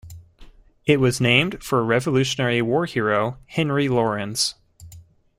[0.83, 4.55] It was named for Revolutionary War hero Henry Laurens.